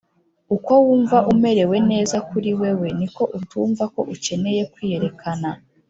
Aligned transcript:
“uko 0.55 0.71
wumva 0.85 1.17
umerewe 1.31 1.77
neza 1.91 2.17
kuri 2.29 2.51
wewe, 2.59 2.87
ni 2.99 3.07
ko 3.15 3.23
utumva 3.37 3.83
ko 3.93 4.01
ukeneye 4.13 4.61
kwiyerekana.” 4.73 5.49